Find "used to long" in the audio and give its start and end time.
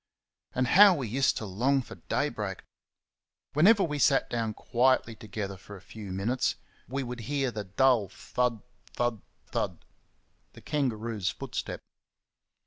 1.07-1.83